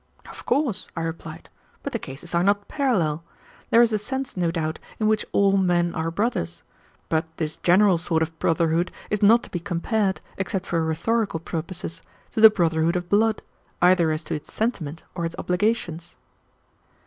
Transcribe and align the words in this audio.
"Of 0.27 0.47
course," 0.47 0.87
I 0.97 1.01
replied; 1.03 1.47
"but 1.83 1.93
the 1.93 1.99
cases 1.99 2.33
are 2.33 2.41
not 2.41 2.67
parallel. 2.67 3.23
There 3.69 3.83
is 3.83 3.93
a 3.93 3.99
sense, 3.99 4.35
no 4.35 4.49
doubt, 4.49 4.79
in 4.99 5.05
which 5.07 5.27
all 5.31 5.57
men 5.57 5.93
are 5.93 6.09
brothers; 6.09 6.63
but 7.07 7.23
this 7.37 7.57
general 7.57 7.99
sort 7.99 8.23
of 8.23 8.35
brotherhood 8.39 8.91
is 9.11 9.21
not 9.21 9.43
to 9.43 9.51
be 9.51 9.59
compared, 9.59 10.19
except 10.39 10.65
for 10.65 10.83
rhetorical 10.83 11.39
purposes, 11.39 12.01
to 12.31 12.41
the 12.41 12.49
brotherhood 12.49 12.95
of 12.95 13.09
blood, 13.09 13.43
either 13.79 14.09
as 14.09 14.23
to 14.23 14.33
its 14.33 14.51
sentiment 14.51 15.03
or 15.13 15.23
its 15.23 15.35
obligations." 15.37 16.17